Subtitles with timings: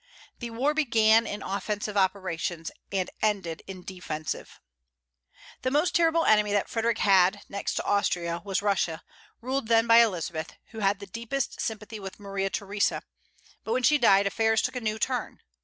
[0.39, 4.59] The war began in offensive operations, and ended in defensive.
[5.61, 9.03] The most terrible enemy that Frederic had, next to Austria, was Russia,
[9.41, 13.03] ruled then by Elizabeth, who had the deepest sympathy with Maria Theresa;
[13.63, 15.39] but when she died, affairs took a new turn.